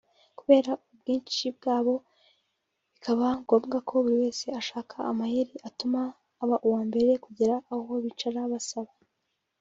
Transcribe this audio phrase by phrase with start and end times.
[0.39, 1.95] kubera ubwinsi bwabo
[2.91, 6.01] bikaba ngombwa ko buri wese ashaka amayeri atuma
[6.43, 8.91] aba uwa mbere kugera aho bicara basaba